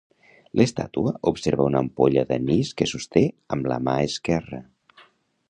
L'estàtua 0.59 1.11
observa 1.31 1.67
una 1.71 1.81
ampolla 1.85 2.23
d'anís 2.31 2.73
que 2.81 2.89
sosté 2.93 3.25
amb 3.57 3.71
la 3.75 3.79
mà 3.91 3.97
esquerra. 4.09 4.65